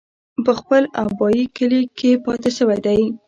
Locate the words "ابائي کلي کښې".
1.03-2.11